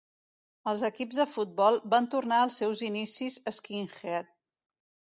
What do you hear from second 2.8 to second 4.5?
inicis skinhead.